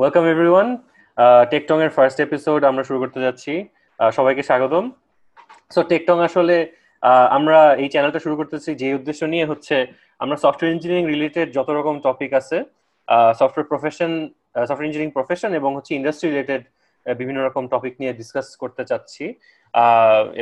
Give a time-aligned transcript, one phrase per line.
[0.00, 0.68] Welcome everyone
[1.52, 3.52] টেকটং এর first episode আমরা শুরু করতে যাচ্ছি।
[4.16, 4.84] সবাইকে স্বাগতম।
[5.74, 6.56] সো টেকটং আসলে
[7.36, 9.76] আমরা এই চ্যানেলটা শুরু করতেছি যে উদ্দেশ্য নিয়ে হচ্ছে
[10.22, 12.56] আমরা সফটওয়্যার ইঞ্জিনিয়ারিং রিলেটেড যত রকম টপিক আছে
[13.40, 14.10] software profession
[14.68, 16.62] software engineering profession এবং হচ্ছে ইন্ডাস্ট্রি রিলেটেড
[17.20, 19.24] বিভিন্ন রকম টপিক নিয়ে ডিসকাস করতে চাচ্ছি।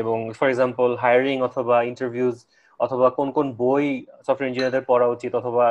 [0.01, 2.37] এবং ফর এক্সাম্পল হায়ারিং অথবা ইন্টারভিউজ
[2.85, 3.85] অথবা কোন কোন বই
[4.27, 5.67] সফটওয়্যার ইঞ্জিনিয়ারদের পড়া উচিত অথবা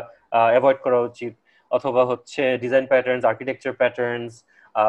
[0.52, 1.34] অ্যাভয়েড করা উচিত।
[1.72, 4.34] অথবা হচ্ছে design patterns architecture patterns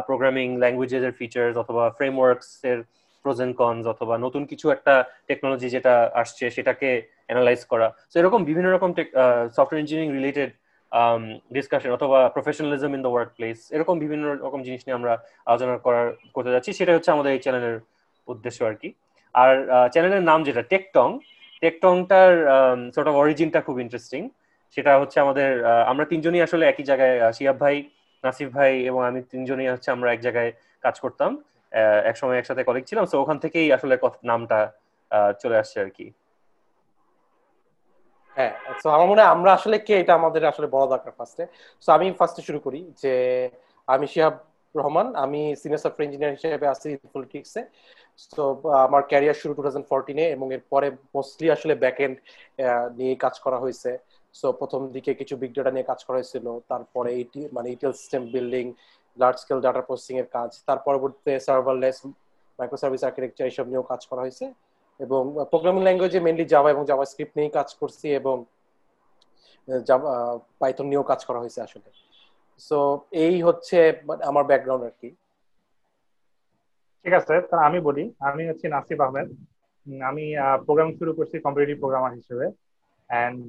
[0.08, 2.78] programming languages এর ফিচার্স অথবা ফ্রেমওয়ার্কস এর
[3.22, 4.94] প্রোজ এন্ড কনস অথবা নতুন কিছু একটা
[5.28, 6.90] টেকনোলজি যেটা আসছে সেটাকে
[7.28, 8.90] অ্যানালাইজ করা। তো এরকম বিভিন্ন রকম
[9.56, 10.50] সফটওয়্যার ইঞ্জিনিয়ারিং রিলেটেড
[11.56, 15.12] ডিসকাশন অথবা professionalism in the work place এরকম বিভিন্ন রকম জিনিস নিয়ে আমরা
[15.50, 17.76] আলোচনা করার, করতে যাচ্ছি। সেটা হচ্ছে আমাদের এই চ্যানেলের
[18.28, 18.88] উদ্দেশ্য আর কি।
[19.34, 19.52] আর
[19.94, 21.08] চ্যানেলের নাম যেটা টেকটং
[21.62, 22.30] টেকটংটার
[22.94, 24.22] সর্ট অফ অরিজিনটা খুব ইন্টারেস্টিং
[24.76, 25.48] সেটা হচ্ছে আমাদের
[25.92, 27.76] আমরা তিনজনই আসলে একই জায়গায় শিয়াব ভাই
[28.24, 30.50] নাসিফ ভাই এবং আমি তিনজনই হচ্ছে আমরা এক জায়গায়
[30.84, 31.30] কাজ করতাম।
[32.10, 33.94] একসময় একসাথে কলিগ ছিলাম। তো ওখান থেকেই আসলে
[34.30, 34.58] নামটা
[35.42, 36.06] চলে আসছে আর কি।
[38.36, 38.52] হ্যাঁ
[38.96, 41.44] আমার মনে হয় আমরা আসলে কে এটা আমাদের আসলে দরকার ফার্স্টে
[41.84, 43.12] তো আমি ফার্স্টে শুরু করি যে,
[43.88, 44.34] আমি শিহাব
[44.74, 46.66] রহমান, আমি সিনিয়র সফটওয়্যার ইঞ্জিনিয়ার হিসেবে
[47.14, 47.62] পলিটিক্সে
[48.36, 48.42] তো
[48.86, 52.16] আমার ক্যারিয়ার শুরু টু থাউজেন্ড ফোরটিনে এবং এরপরে মোস্টলি আসলে ব্যাক এন্ড
[52.98, 53.90] নিয়ে কাজ করা হয়েছে।
[54.38, 57.10] সো প্রথম দিকে কিছু বিগ ডাটা নিয়ে কাজ করা হয়েছিল। তারপরে
[57.56, 58.64] মানে ETL system building
[59.18, 61.96] large scale data processing এর কাজ। তার পরবর্তীতে সার্ভারলেস
[62.58, 64.46] মাইক্রো সার্ভিস আর্কিটেকচার এইসব নিয়েও কাজ করা হয়েছে।
[65.00, 65.22] এবং
[65.52, 68.36] প্রোগ্রামিং ল্যাঙ্গুয়েজে মেনলি জাভা এবং জাভা স্ক্রিপ্ট নিয়েই কাজ করছি এবং
[70.60, 71.88] পাইথন নিয়েও কাজ করা হয়েছে আসলে।
[72.68, 72.78] সো
[73.24, 73.78] এই হচ্ছে
[74.30, 75.08] আমার ব্যাকগ্রাউন্ড আর কি।
[77.02, 79.28] ঠিক আছে, তা আমি বলি, আমি হচ্ছে নাসিব আহমেদ।
[80.10, 80.24] আমি
[80.66, 82.46] প্রোগ্রাম শুরু করছি কম্পিটিটিভ প্রোগ্রামার হিসেবে।
[83.10, 83.42] অ্যান্ড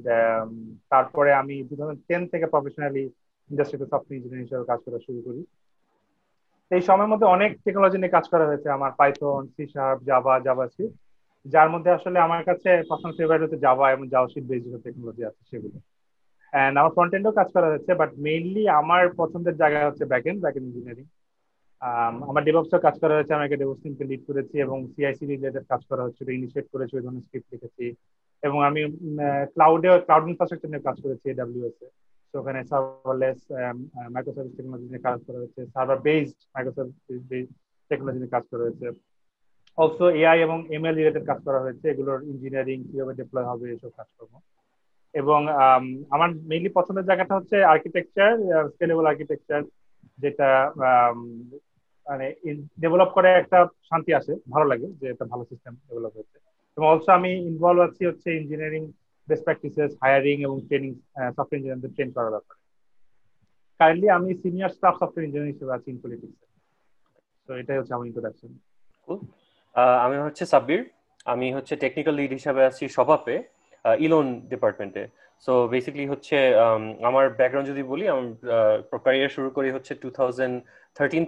[0.91, 3.03] তারপরে আমি থাউজেন্ড টেন থেকে প্রফেশনালি
[3.49, 5.41] ইন্ডাস্ট্রিতে সফটওয়্যার ইঞ্জিনিয়ার হিসেবে কাজ করা শুরু করি।
[6.75, 10.65] এই সময়ের মধ্যে অনেক টেকনোলজি নিয়ে কাজ করা হয়েছে আমার Python C sharp Java Java
[11.53, 15.41] যার মধ্যে আসলে আমার কাছে পার্সোনাল ফেভারিট হচ্ছে জাভা এবং জাভাস্ক্রিপ্ট বেস যে টেকনোলজি আছে
[15.51, 15.77] সেগুলো।
[16.53, 20.39] অ্যান্ড আমার ফ্রন্ট এন্ডও কাজ করা হয়েছে বাট মেইনলি আমার পছন্দের জায়গা হচ্ছে back end
[20.43, 21.07] back end engineering
[22.29, 26.05] আমার ডেভলপসও কাজ করা হয়েছে, আমি একটা টিমকে লিড করেছি এবং সিআইসি রিলেটেড কাজ করা
[26.05, 27.85] হচ্ছে ইনিশিয়েট করেছি, ওই ধরনের স্ক্রিপ্ট লিখেছি।
[28.47, 28.81] এবং আমি
[29.53, 31.87] ক্লাউডে ক্লাউড ইনফ্রাস্ট্রাকচার নিয়ে কাজ করেছি এডাব্লিউএস এ।
[32.31, 33.39] তো ওখানে সার্ভারলেস
[34.15, 37.47] মাইক্রোসার্ভিস টেকনোলজি নিয়ে কাজ করা হয়েছে সার্ভার বেসড মাইক্রোসার্ভিস
[37.89, 38.87] টেকনোলজি নিয়ে কাজ করা হয়েছে।
[39.77, 44.33] অলসো এআই এবং এমএল রিলেটেড কাজ করা হয়েছে। এগুলোর ইঞ্জিনিয়ারিং কীভাবে ডিপ্লয় হবে, এসব কাজকর্ম।
[45.13, 45.39] এবং
[46.15, 48.31] আমার মেইনলি পছন্দের জায়গাটা হচ্ছে আর্কিটেকচার
[48.73, 49.61] স্কেলেবল আর্কিটেকচার
[50.23, 50.49] যেটা
[52.07, 52.25] মানে
[52.83, 56.37] ডেভেলপ করে একটা শান্তি আসে। ভালো লাগে যে একটা ভালো সিস্টেম ডেভেলপ হয়েছে।
[56.79, 58.83] এবং অলসো আমি ইনভলভ আছি হচ্ছে ইঞ্জিনিয়ারিং
[59.27, 60.91] বেস্ট প্র্যাকটিসেস হায়ারিং এবং ট্রেনিং
[61.37, 62.59] সফটওয়্যার ইঞ্জিনিয়ারদের ট্রেন করার ব্যাপারে।
[63.79, 66.47] কাইন্ডলি আমি সিনিয়র স্টাফ সফটওয়্যার ইঞ্জিনিয়ার হিসেবে আছি ইনফোলিটিক্সে
[67.45, 68.51] তো এটাই হচ্ছে আমার ইন্ট্রোডাকশন
[70.05, 70.81] আমি হচ্ছে সাব্বির।
[71.33, 73.35] আমি হচ্ছে টেকনিক্যাল লিড হিসাবে আছি সভাপে
[74.05, 75.03] ইলোন ডিপার্টমেন্টে
[75.45, 76.37] সো বেসিক্যালি হচ্ছে
[77.09, 78.25] আমার ব্যাকগ্রাউন্ড যদি বলি আমার
[79.05, 80.55] ক্যারিয়ার শুরু করি হচ্ছে টু থাউজেন্ড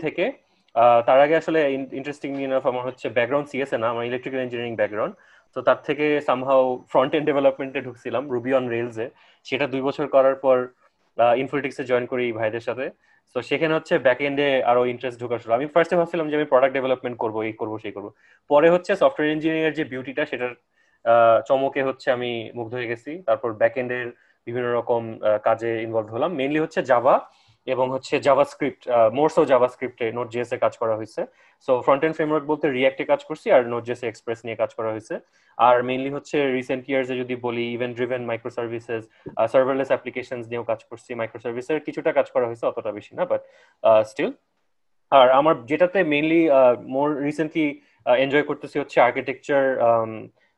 [0.05, 0.25] থেকে।
[1.07, 1.59] তার আগে আসলে
[1.99, 5.15] ইন্টারেস্টিং ইনাফ আমার হচ্ছে ব্যাকগ্রাউন্ড সিএসএ না, আমার ইলেকট্রিক্যাল ইঞ্জিনিয়ারিং ব্যাকগ্রাউন্ড
[5.55, 9.05] তো তার থেকে সামহাও ফ্রন্ট এন্ড ডেভেলপমেন্টে ঢুকছিলাম রুবি অন রেলসে
[9.45, 10.57] সেটা দুই বছর করার পর
[11.43, 12.85] ইনফোটিক্সে জয়েন করি ভাইদের সাথে।
[13.35, 16.73] তো সেখানে হচ্ছে ব্যাক এন্ডে আরও ইন্টারেস্ট ঢোকা শুরু। আমি ফার্স্টে ভাবছিলাম যে আমি প্রোডাক্ট
[16.77, 18.07] ডেভেলপমেন্ট করব, এই করব, সেই করব।
[18.49, 20.53] পরে হচ্ছে সফটওয়্যার ইঞ্জিনিয়ার যে বিউটিটা সেটার
[21.47, 24.05] চমকে হচ্ছে আমি মুগ্ধ হয়ে গেছি। তারপর ব্যাক এন্ডের
[24.47, 25.01] বিভিন্ন রকম
[25.47, 27.15] কাজে ইনভলভ হলাম। মেইনলি হচ্ছে জাভা
[27.67, 28.81] এবং হচ্ছে জাভা স্ক্রিপ্ট
[29.17, 31.21] মোরসো জাভা স্ক্রিপ্টে নোট জিএস এ কাজ করা হয়েছে।
[31.65, 34.89] সো ফ্রন্ট এন্ড ফ্রেমওয়ার্ক বলতে রিয়াক্টে কাজ করছি আর নোট জিএস এক্সপ্রেস নিয়ে কাজ করা
[34.93, 35.15] হয়েছে।
[35.67, 38.21] আর মেইনলি হচ্ছে রিসেন্ট ইয়ার্সে যদি বলি event driven
[38.57, 39.01] microservices
[39.53, 43.41] serverless applications নিয়েও কাজ করছি। মাইক্রো সার্ভিসের কিছুটা কাজ করা হয়েছে, অতটা বেশি না বাট
[44.11, 44.31] স্টিল
[45.11, 46.41] আর আমার যেটাতে মেইনলি
[46.95, 47.65] মোর রিসেন্টলি
[48.23, 49.63] এনজয় করতেছি হচ্ছে আর্কিটেকচার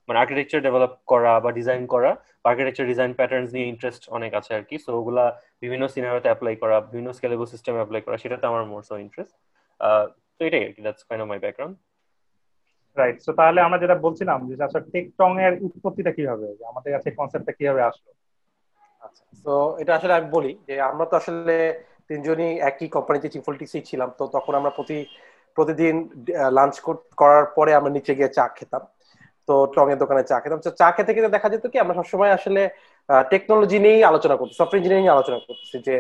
[0.08, 2.12] মানে আর্কিটেকচার ডেভেলপ করা বা ডিজাইন করা।
[2.50, 5.26] আর্কিটেকচার ডিজাইন প্যাটার্নস নিয়ে ইন্টারেস্ট অনেক আছে আর কি। সো ওগুলা
[5.64, 9.34] বিভিন্ন সিনারিওতে অ্যাপ্লাই করা, বিভিন্ন স্কেলেবল সিস্টেমে অ্যাপ্লাই করা, সেটাতে আমার মোর সো ইন্টারেস্ট
[10.48, 11.76] এটাই আর কি that's kind of my background
[12.98, 16.48] right so তাহলে আমরা যেটা বলছিলাম যে আসলে টেকটং এর উৎপত্তিটা কীভাবে?
[16.72, 18.10] আমাদের কাছে কনসেপ্টটা কীভাবে আসলো?
[19.02, 21.56] আচ্ছা তো এটা আসলে আমি বলি যে আমরা তো আসলে
[22.10, 24.98] তিনজনই একই কোম্পানিতে চিফ পলিটিক্সেই ছিলাম তো তখন আমরা প্রতি
[25.58, 25.96] প্রতিদিন
[26.58, 26.76] লাঞ্চ
[27.22, 28.84] করার পরে আমরা নিচে গিয়ে চা খেতাম।
[29.48, 32.62] তো টং এর দোকানে চা খেতাম। চা খেতে খেতে দেখা যেত কি আমরা সবসময় আসলে
[33.32, 35.96] টেকনোলজি নিয়েই আলোচনা করছি সফটওয়্যার ইঞ্জিনিয়ারিং আলোচনা করতেছি যে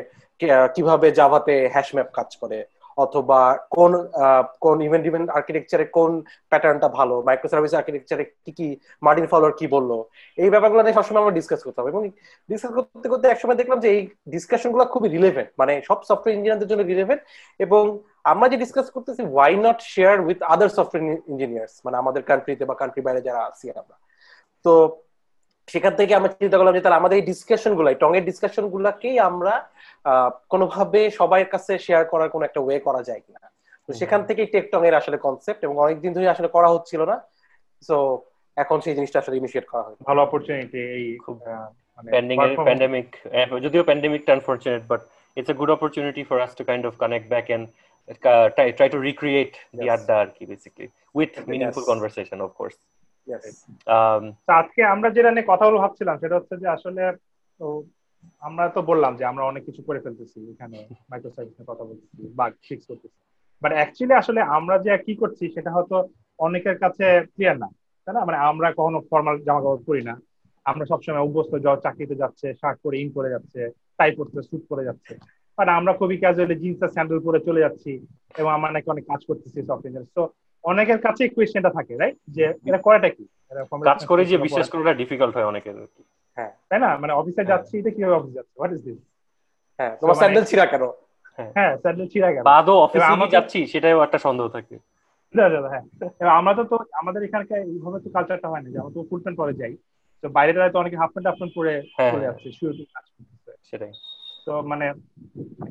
[0.75, 2.57] কীভাবে জাভাতে হ্যাশ ম্যাপ কাজ করে
[2.98, 3.40] অথবা
[3.75, 3.92] কোন
[4.66, 6.12] কোন ইভেন্ট ইভেন্ট আর্কিটেকচারে কোন
[6.51, 7.16] প্যাটার্নটা ভালো?
[7.28, 8.68] মাইক্রো সার্ভিস আর্কিটেকচারে কি কি
[9.06, 9.92] মার্টিন ফলোয়ার কি বলল?
[10.38, 12.01] এই ব্যাপারগুলো নিয়ে সবসময় আমরা ডিসকাস করতাম এবং
[12.50, 14.01] ডিসকাস করতে করতে একসময় দেখলাম যে এই
[14.34, 17.22] ডিসকাশনগুলো খুবই রিলেভেন্ট মানে সব সফটওয়্যার ইঞ্জিনিয়ারদের জন্য রিলেভেন্ট
[17.60, 17.84] এবং
[18.31, 22.75] আমরা যে ডিসকাস করতেছি why not share with other software engineers মানে আমাদের কান্ট্রিতে বা
[22.81, 23.96] কান্ট্রি বাইরে যারা আছি আমরা।
[24.66, 24.74] তো
[25.68, 29.15] সেখান থেকে আমরা চিন্তা করলাম যে তাহলে আমাদের এই ডিসকাশন গুলাই টং এর ডিসকাশন গুলাকেই
[29.30, 29.54] আমরা
[30.51, 33.42] কোনোভাবে সবার কাছে শেয়ার করার কোন একটা ওয়ে করা যায় কিনা।
[33.86, 37.15] তো সেখান থেকেই টেকটং এর আসলে কনসেপ্ট এবং অনেকদিন ধরে আসলে করা হচ্ছিল না।
[37.88, 37.98] সো
[38.57, 41.36] এখন সেই জিনিসটা আসলে ইনিশিয়েট করা হয় ভালো অপরচুনিটি এই খুব
[42.13, 43.07] পেন্ডিং এর প্যান্ডেমিক
[43.65, 45.01] যদিও প্যান্ডেমিকটা unfortunate but
[45.38, 47.65] it's a good opportunity for us to kind of connect back and
[48.77, 49.51] try to recreate
[49.95, 50.88] adda arki basically
[51.18, 51.92] with meaningful yes.
[51.92, 52.77] conversation of course.
[52.80, 53.03] um,
[54.60, 57.02] আজকে আমরা যেটা নিয়ে কথা বলে ভাবছিলাম সেটা হচ্ছে যে আসলে
[58.48, 60.78] আমরা তো বললাম যে আমরা অনেক কিছু করে ফেলতেছি এখানে
[61.12, 63.18] মাইক্রোসার্ভিস নিয়ে কথা বলতেছি বাগ ফিক্স করতেছি।
[63.62, 65.98] বাট অ্যাকচুয়ালি আসলে আমরা যে কি করছি সেটা হয়তো
[66.40, 67.70] অনেকের কাছে ক্লিয়ার না
[68.08, 68.22] তাই না?
[68.28, 70.16] মানে আমরা কখনো ফর্মাল জামা কাপড় পরি না।
[70.66, 73.62] আমরা সবসময় অভ্যস্ত যাও চাকরিতে যাচ্ছে শার্ট পরে ইন করে যাচ্ছে
[73.98, 75.14] টাই পরতে স্যুট পরে যাচ্ছে।
[75.58, 77.92] বাট আমরা খুবই ক্যাজুয়ালি জিন্স আর স্যান্ডেল পরে চলে যাচ্ছি
[78.40, 80.24] এবং আমরা নাকি অনেক কাজ করতেছি সফটওয়্যার ইঞ্জিনিয়ার তো
[80.63, 83.24] অনেকের কাছে কোয়েশ্চেনটা থাকে রাইট যে এটা করাটা কি?
[83.89, 85.75] কাজ করে যে বিশ্বাস করাটা ডিফিকাল্ট হয় অনেকের।
[86.38, 86.89] হ্যাঁ। তাই না?
[87.01, 88.56] মানে অফিসে যাচ্ছি এটা কীভাবে অফিসে যাচ্ছে?
[88.60, 89.00] হোয়াট ইজ দিস
[89.80, 90.83] হ্যাঁ তোমার স্যান্ডেল ছিঁড়া কেন?
[91.57, 92.44] হ্যাঁ। স্যান্ডেল ছিঁড়া কেন?
[92.51, 94.75] বাদও অফিসে আমি যাচ্ছি সেটাও একটা সন্দেহ থাকে।
[95.71, 95.83] হ্যাঁ।
[96.39, 99.54] আমরা তো আমাদের এখানকার এইভাবে তো কালচারটা হয় না যে আমরা তো ফুল প্যান্ট পরে
[99.62, 99.74] যাই।
[100.24, 101.74] তো বাইরে তো অনেকে হাফ প্যান্ট হাফ প্যান্ট পরে
[102.12, 103.94] চলে যাচ্ছে শুয়ে কাজ করতেছে। সেটাই।
[104.48, 104.86] তো মানে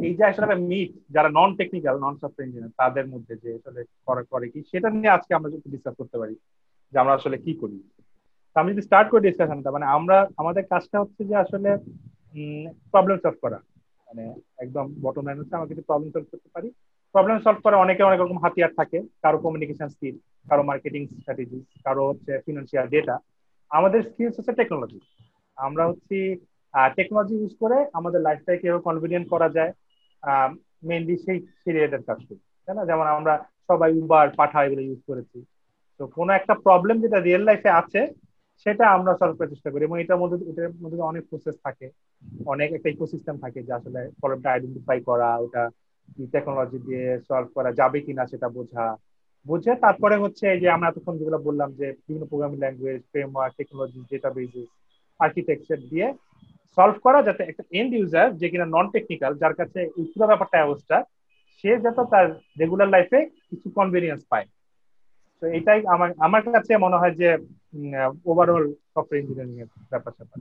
[0.06, 4.22] এই যে আসলে মিট যারা non technical non software engineer তাদের মধ্যে যে আসলে করে
[4.32, 6.34] করে কি, সেটা নিয়ে আজকে আমরা একটু ডিসকাস করতে পারি,
[6.92, 7.76] যে আমরা আসলে কি করি।
[8.56, 11.70] আমি যদি স্টার্ট করি ডিসকাশনটা মানে আমরা, আমাদের কাজটা হচ্ছে যে আসলে
[12.92, 13.58] প্রবলেম সলভ করা।
[14.06, 14.24] মানে
[14.64, 16.68] একদম বটম লাইন হচ্ছে আমরা কিছু প্রবলেম সলভ করতে পারি
[17.14, 20.16] প্রবলেম সলভ করে অনেকে অনেক রকম হাতিয়ার থাকে, কারও কমিউনিকেশন স্কিল
[20.48, 23.16] কারও মার্কেটিং স্ট্র্যাটেজি কারও হচ্ছে ফিনান্সিয়াল ডেটা
[23.70, 24.98] আমাদের স্কিলস হচ্ছে টেকনোলজি
[25.58, 26.16] আমরা হচ্ছে
[26.96, 29.72] টেকনোলজি ইউজ করে আমাদের লাইফটাকে কীভাবে কনভিনিয়েন্ট করা যায়।
[30.88, 32.82] মেনলি সেই সেই রিলেটেড কাজ করি, তাই না?
[32.90, 33.34] যেমন আমরা
[33.68, 35.38] সবাই উবার পাঠা এগুলো ইউজ করেছি।
[36.00, 38.00] তো কোনো একটা প্রবলেম যেটা রিয়েল লাইফে আছে,
[38.62, 41.86] সেটা আমরা সলভ করার চেষ্টা করি। এবং এটার মধ্যে এটার মধ্যে অনেক প্রসেস থাকে।
[42.52, 45.62] অনেক একটা ইকোসিস্টেম থাকে যে আসলে প্রবলেমটা আইডেন্টিফাই করা, ওটা
[46.32, 48.84] টেকনোলজি দিয়ে সলভ করা যাবে কিনা সেটা বোঝা।
[49.46, 54.68] বুঝে তারপরে হচ্ছে যে আমরা এতক্ষণ যেগুলো বললাম যে বিভিন্ন programming language framework technology databases
[55.20, 56.06] architecture দিয়ে
[56.76, 60.64] সলভ করা যাতে একটা এন্ড ইউজার যে কিনা নন টেকনিক্যাল যার কাছে এই পুরো ব্যাপারটা
[60.64, 61.04] অবস্থা
[61.62, 64.46] সে যাতে তার রেগুলার লাইফে কিছু কনভিনিয়েন্স পায়।
[65.40, 67.38] তো এটাই আমার আমার কাছে মনে হয় যে
[68.26, 70.38] ওভারঅল সফটওয়্যার ইঞ্জিনিয়ারিং এর ব্যাপার স্যাপার।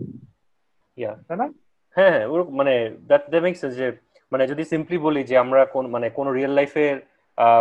[0.98, 1.54] ইয়া তাই না?
[1.96, 3.92] হ্যাঁ হ্যাঁ মানে দ্যাট দ্যাট মেক্স যে
[4.32, 7.11] মানে যদি সিম্পলি বলি যে আমরা কোন মানে কোন রিয়েল লাইফের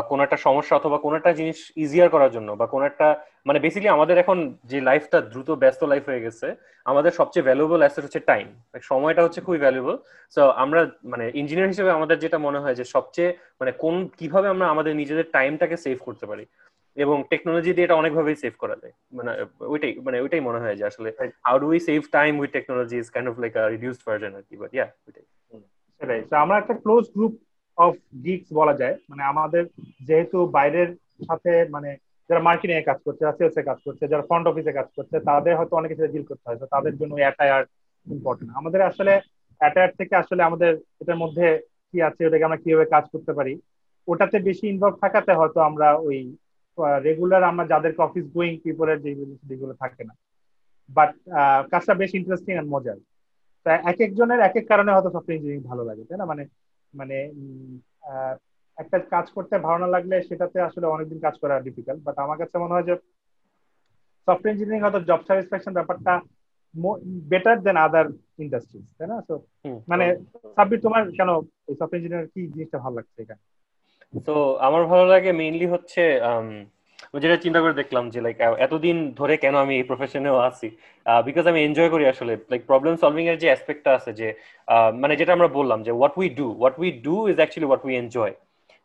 [0.08, 3.88] কোন একটা সমস্যা অথবা কোন একটা জিনিস ইজিয়ার করার জন্য বা কোন একটা মানে বেসিক্যালি
[3.88, 8.46] আমাদের এখন যে লাইফটা দ্রুত ব্যস্ত লাইফ হয়ে গেছে আমাদের সবচেয়ে ভ্যালুয়েবল অ্যাসেট হচ্ছে টাইম
[8.82, 9.96] সময়টা হচ্ছে খুবই ভ্যালুয়েবল
[10.30, 14.68] সো আমরা মানে ইঞ্জিনিয়ার হিসেবে আমাদের যেটা মনে হয় যে সবচেয়ে মানে কোন কীভাবে আমরা
[14.68, 16.46] আমাদের নিজেদের টাইমটাকে সেভ করতে পারি
[16.96, 19.30] এবং টেকনোলজি দিয়ে এটা অনেকভাবেই সেভ করা যায়। মানে
[19.60, 21.08] ওইটাই মানে ওইটাই মনে হয় যে আসলে
[21.44, 24.42] how do we save time with technology is kind of like a reduced version আর
[24.48, 25.26] কি বাট ইয়া ওইটাই।
[26.00, 27.34] সেটাই। আমরা একটা ক্লোজ গ্রুপ
[27.84, 27.94] অফ
[28.24, 29.62] গিগস বলা যায়। মানে আমাদের
[30.08, 30.90] যেহেতু বাইরের
[31.28, 31.90] সাথে মানে
[32.30, 35.56] যারা মার্কেটিং এ কাজ করছে, যারা সেলস কাজ করছে, যারা ফ্রন্ট অফিসে কাজ করছে, তাদের
[35.58, 37.64] হয়তো অনেক কিছু ডিল করতে হয়। তাদের জন্য অ্যাটায়ার
[38.06, 39.12] ইম্পর্টেন্ট আমাদের আসলে
[39.60, 41.46] অ্যাটায়ার থেকে আসলে আমাদের এটার মধ্যে
[41.90, 43.52] কি আছে, ওটাকে আমরা কীভাবে কাজ করতে পারি,
[44.08, 46.18] ওটাতে বেশি ইনভলভ থাকাতে হয়তো আমরা ওই
[47.06, 48.98] রেগুলার আমরা যাদেরকে অফিস গোয়িং পিপলের
[49.48, 50.14] যেগুলো থাকে না।
[50.96, 51.10] বাট
[51.72, 52.98] কাজটা বেশ ইন্টারেস্টিং আর মজার।
[53.90, 56.26] এক একজনের এক এক কারণে হয়তো সফটওয়্যার ইঞ্জিনিয়ারিং ভালো লাগে, তাই না?
[56.32, 56.42] মানে
[56.94, 57.16] মানে
[58.78, 62.56] একটা কাজ করতে ভালো না লাগলে সেটাতে আসলে অনেকদিন কাজ করা ডিফিকাল্ট বাট আমার কাছে
[62.58, 62.94] মনে হয় যে
[64.28, 66.12] সফটওয়্যার ইঞ্জিনিয়ারিং হয়তো জব স্যাটিসফ্যাকশন ব্যাপারটা
[67.30, 68.06] বেটার দেন আদার
[68.38, 69.16] ইন্ডাস্ট্রিজ তাই না?
[69.28, 69.34] সো
[69.88, 70.04] মানে
[70.56, 71.30] সাব্বির তোমার কেন
[71.70, 73.36] সফটওয়্যার ইঞ্জিনিয়ার কি জিনিসটা ভালো লাগছে এটা
[74.26, 76.02] তো আমার ভালো লাগে মেইনলি হচ্ছে
[77.14, 78.36] যেটা চিন্তা করে দেখলাম যে লাইক
[78.66, 80.68] এতদিন ধরে কেন আমি এই প্রফেশনেও আছি?
[81.26, 84.28] বিকজ আমি এনজয় করি আসলে লাইক প্রবলেম সলভিং এর যে অ্যাসপেক্টটা আছে যে
[85.02, 87.94] মানে যেটা আমরা বললাম যে what we do what we do is actually what we
[88.02, 88.34] enjoy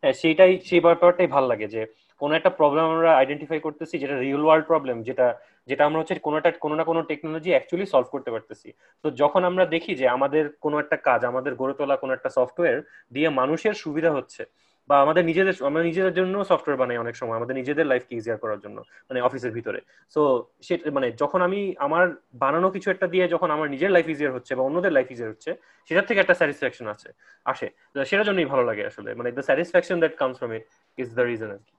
[0.03, 1.81] সেইটাই, সেই ব্যাপারটাই ভালো লাগে যে,
[2.21, 5.27] কোনো একটা প্রবলেম আমরা আইডেন্টিফাই করতেছি যেটা রিয়েল ওয়ার্ল্ড প্রবলেম যেটা
[5.69, 8.69] যেটা আমরা হচ্ছে কোনো একটা, কোনো না কোনো টেকনোলজি অ্যাকচুয়ালি সলভ করতে পারতেছি।
[9.03, 12.77] তো যখন আমরা দেখি যে আমাদের কোনো একটা কাজ, আমাদের গড়ে তোলা কোনো একটা সফটওয়্যার
[13.15, 14.41] দিয়ে মানুষের সুবিধা হচ্ছে
[14.89, 18.59] বা আমাদের নিজেদের আমরা নিজেদের জন্য সফটওয়্যার বানাই অনেক সময় আমাদের নিজেদের লাইফকে ইজিয়ার করার
[18.63, 18.77] জন্য
[19.07, 19.79] মানে অফিসের ভিতরে।
[20.15, 20.21] সো
[20.67, 22.05] সেটা মানে যখন আমি আমার
[22.43, 25.51] বানানো কিছু একটা দিয়ে যখন আমার নিজের লাইফ ইজিয়ার হচ্ছে বা অন্যদের লাইফ ইজিয়ার হচ্ছে
[25.87, 27.09] সেটার থেকে একটা স্যাটিসফ্যাকশন আছে
[27.51, 27.67] আসে।
[28.09, 30.63] সেটার জন্যই ভালো লাগে আসলে মানে the satisfaction that comes from it
[30.97, 31.73] is the reason আর কি।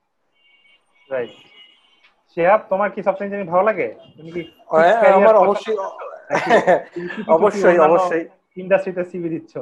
[1.11, 1.33] রাইট
[2.33, 3.89] শেহাব তোমার কি সফটওয়্যার ইঞ্জিনিয়ারিং ভালো লাগে?
[4.17, 4.43] তুমি কি
[5.19, 5.77] আমার অবশ্যই
[7.37, 8.25] অবশ্যই অবশ্যই।
[8.63, 9.55] ইন্ডাস্ট্রিতে সিভি দিচ্ছ?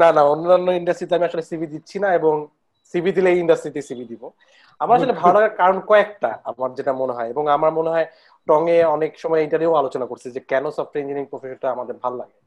[0.00, 2.34] না না অন্যান্য ইন্ডাস্ট্রিতে আমি আসলে সিভি দিচ্ছি না এবং
[2.94, 4.22] সিভি দিলে ইন্ডাস্ট্রিতে সিভি দিব।
[4.80, 8.06] আমার আসলে ভালো লাগার কারণ কয়েকটা আমার যেটা মনে হয় এবং আমার মনে হয়
[8.48, 12.38] টঙে অনেক সময় ইন্টারভিউ আলোচনা করছে যে কেন সফটওয়্যার ইঞ্জিনিয়ারিং প্রফেশনটা আমাদের ভালো লাগে।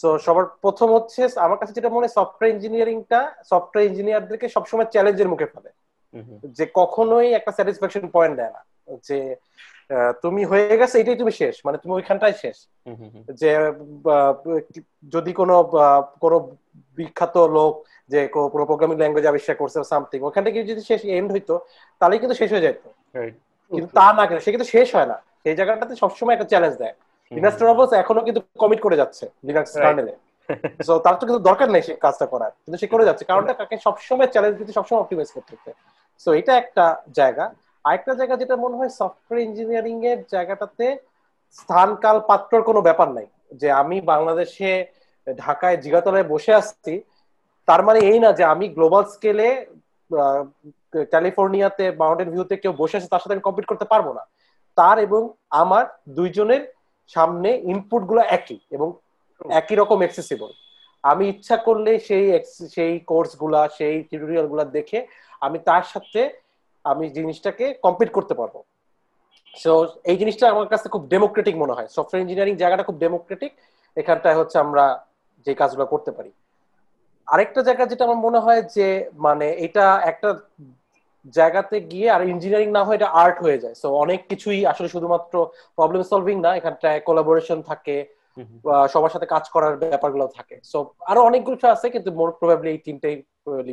[0.00, 5.32] সো সবার প্রথম হচ্ছে আমার কাছে যেটা মনে হয় সফটওয়্যার ইঞ্জিনিয়ারিংটা সফটওয়্যার ইঞ্জিনিয়ারদেরকে সবসময় চ্যালেঞ্জের
[5.32, 5.70] মুখে ফেলে।
[6.56, 8.62] যে কখনোই একটা স্যাটিসফ্যাকশন পয়েন্ট দেয় না।
[9.08, 9.18] যে
[10.22, 12.56] তুমি হয়ে গেছে এটাই তুমি শেষ মানে তুমি ওইখানটাই শেষ।
[13.40, 13.50] যে
[15.14, 15.54] যদি কোনো
[16.24, 16.36] কোনো
[16.98, 17.72] বিখ্যাত লোক
[18.12, 18.18] যে
[18.52, 21.54] কোনো প্রোগ্রামিং ল্যাঙ্গুয়েজ আবিষ্কার করছে সামথিং ওখান থেকে যদি শেষ এন্ড হইতো
[22.00, 22.78] তাহলে কিন্তু শেষ হয়ে যেত
[23.72, 26.94] কিন্তু তা না কেন সে কিন্তু শেষ হয় না। সেই জায়গাটাতে সবসময় একটা চ্যালেঞ্জ দেয়।
[27.32, 30.14] লিনাক্স টর্ভালস এখনও কিন্তু কমিট করে যাচ্ছে লিনাক্স কার্নেলে
[30.86, 33.74] সো তার তো কিন্তু দরকার নেই সেই কাজটা করার। কিন্তু সে করে যাচ্ছে কারণটা তাকে
[33.86, 35.70] সবসময় চ্যালেঞ্জ দিতে সবসময় অপটিমাইজ করতে হচ্ছে
[36.24, 36.84] সো এটা একটা
[37.18, 37.44] জায়গা।
[37.84, 40.86] আরেকটা জায়গা যেটা মনে হয় সফটওয়্যার ইঞ্জিনিয়ারিং এর জায়গাটাতে
[41.58, 43.26] স্থান কাল পাত্রর কোনো ব্যাপার নাই।
[43.60, 44.70] যে আমি বাংলাদেশে
[45.26, 46.94] ঢাকায় জিগাতলায় বসে আসছি
[47.68, 49.48] তার মানে এই না যে আমি গ্লোবাল স্কেলে
[51.12, 54.22] ক্যালিফোর্নিয়াতে মাউন্টেন ভিউতে কেউ বসে আছে তার সাথে আমি কম্পিট করতে পারব না।
[54.76, 55.22] তার এবং
[55.62, 55.84] আমার
[56.18, 56.62] দুইজনের
[57.14, 58.88] সামনে ইনপুটগুলো একই এবং
[59.60, 60.50] একই রকম এক্সেসিবল
[61.04, 62.24] আমি ইচ্ছা করলে সেই
[62.76, 64.98] সেই কোর্সগুলা সেই টিউটোরিয়ালগুলা দেখে
[65.42, 66.20] আমি তার সাথে
[66.84, 68.54] আমি জিনিসটাকে কমপ্লিট করতে পারব।
[69.54, 69.72] সো
[70.10, 73.52] এই জিনিসটা আমার কাছে খুব ডেমোক্রেটিক মনে হয়। সফটওয়্যার ইঞ্জিনিয়ারিং জায়গাটা খুব ডেমোক্রেটিক
[73.96, 74.84] এখানটায় হচ্ছে আমরা
[75.46, 76.30] যে কাজগুলো করতে পারি।
[77.28, 78.86] আরেকটা জায়গা যেটা আমার মনে হয় যে
[79.26, 80.28] মানে এটা একটা
[81.38, 85.34] জায়গাতে গিয়ে আর ইঞ্জিনিয়ারিং না হয় এটা আর্ট হয়ে যায়। সো অনেক কিছুই আসলে শুধুমাত্র
[85.78, 87.96] প্রবলেম সলভিং না এখানটায় কোলাবোরেশন থাকে
[88.92, 90.78] সবার সাথে কাজ করার ব্যাপারগুলো থাকে। সো
[91.10, 93.14] আরও অনেকগুলো আছে কিন্তু মোর প্রবাবলি এই তিনটাই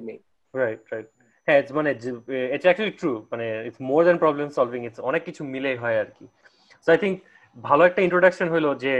[0.08, 0.22] মেইন
[0.54, 1.08] রাইট রাইট
[1.48, 1.90] হ্যাঁ মানে
[2.56, 6.10] ইটস অ্যাকচুয়ালি ট্রু মানে it's more than problem solving it's অনেক কিছু মিলে হয় আর
[6.18, 6.26] কি।
[6.84, 7.16] সো আই থিঙ্ক
[7.58, 8.94] ভালো একটা ইন্ট্রোডাকশন হলো যে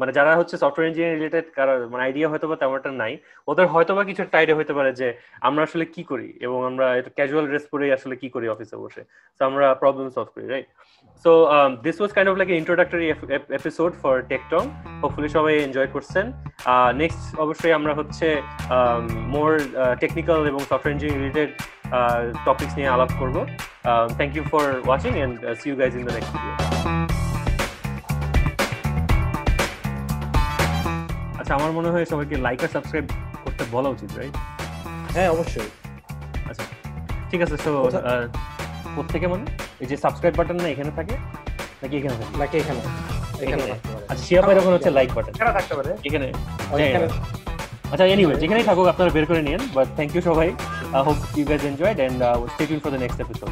[0.00, 1.46] মানে যারা হচ্ছে সফটওয়্যার ইঞ্জিনিয়ারিং রিলেটেড
[1.92, 3.12] মানে আইডিয়া হয়তো বা তেমন একটা নাই,
[3.50, 5.08] ওদের হয়তো বা কিছু একটা আইডিয়া হতে পারে যে,
[5.48, 9.02] আমরা আসলে কি করি এবং আমরা এটা ক্যাজুয়াল ড্রেস পরে আসলে কি করি অফিসে বসে।
[9.40, 10.68] তো আমরা প্রবলেম সলভ করি right
[11.24, 11.32] so
[11.84, 13.06] this was kind of like introductory
[13.58, 14.62] episode for tech Techtong
[15.02, 16.26] hopefully সবাই এনজয় করছেন।
[17.02, 18.26] নেক্সট অবশ্যই আমরা হচ্ছে
[19.34, 19.50] মোর
[20.02, 21.50] টেকনিক্যাল এবং সফটওয়্যার ইঞ্জিনিয়ারিং রিলেটেড
[22.46, 23.36] টপিকস নিয়ে আলাপ করব।
[24.18, 26.69] Thank you for watching and see you guys in the next video
[31.50, 33.06] আচ্ছা আমার মনে হয় সবাইকে লাইক আর সাবস্ক্রাইব
[33.44, 34.34] করতে বলা উচিত রাইট
[35.14, 35.68] হ্যাঁ অবশ্যই।
[36.50, 36.64] আচ্ছা
[37.30, 37.70] ঠিক আছে সো
[38.94, 39.44] প্রত্যেকে মানে
[39.82, 41.14] এই যে সাবস্ক্রাইব বাটন না এখানে থাকে?
[41.82, 42.32] নাকি এখানে থাকে?
[42.40, 42.80] নাকি এখানে?
[43.44, 43.62] এখানে
[44.10, 46.26] আচ্ছা শিয়া পাই যখন হচ্ছে লাইক বাটন এখানে থাকতে পারে। এখানে।
[47.92, 50.48] আচ্ছা এনিওয়ে যেখানেই থাকুক আপনারা বের করে নিন বাট থ্যাংক ইউ সবাই।
[51.06, 52.18] Hope you guys enjoyed and
[52.52, 53.50] stay tune for the next episode